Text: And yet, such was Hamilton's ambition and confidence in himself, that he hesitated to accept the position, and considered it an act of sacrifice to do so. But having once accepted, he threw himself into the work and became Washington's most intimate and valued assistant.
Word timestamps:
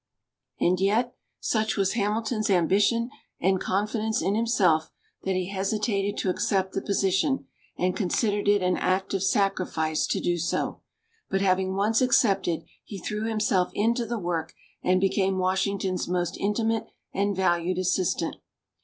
And 0.59 0.79
yet, 0.79 1.13
such 1.39 1.77
was 1.77 1.93
Hamilton's 1.93 2.49
ambition 2.49 3.11
and 3.39 3.61
confidence 3.61 4.19
in 4.19 4.33
himself, 4.33 4.89
that 5.25 5.35
he 5.35 5.49
hesitated 5.49 6.17
to 6.17 6.31
accept 6.31 6.73
the 6.73 6.81
position, 6.81 7.45
and 7.77 7.95
considered 7.95 8.47
it 8.47 8.63
an 8.63 8.77
act 8.77 9.13
of 9.13 9.21
sacrifice 9.21 10.07
to 10.07 10.19
do 10.19 10.39
so. 10.39 10.81
But 11.29 11.41
having 11.41 11.75
once 11.75 12.01
accepted, 12.01 12.63
he 12.83 12.97
threw 12.97 13.25
himself 13.29 13.69
into 13.75 14.07
the 14.07 14.17
work 14.17 14.55
and 14.81 14.99
became 14.99 15.37
Washington's 15.37 16.07
most 16.07 16.35
intimate 16.35 16.87
and 17.13 17.35
valued 17.35 17.77
assistant. 17.77 18.37